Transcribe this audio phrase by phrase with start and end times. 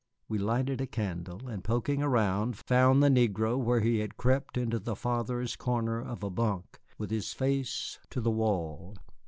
[0.27, 4.79] We lighted a candle, and poking around, found the negro where he had crept into
[4.79, 8.95] the farthest corner of a bunk with his face to the wall.